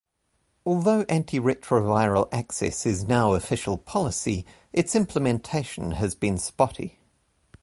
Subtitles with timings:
[0.65, 6.97] Although antiretroviral access is now official policy, its implementation has been spotty.